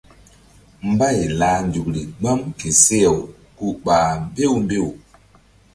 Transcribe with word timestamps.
Mbay 0.89 1.19
lah 1.39 1.57
nzukri 1.67 2.01
gbam 2.19 2.39
ke 2.59 2.69
seh-aw 2.83 3.19
ku 3.57 3.65
ɓah 3.83 4.09
mbew 4.25 4.53
mbew. 4.63 4.87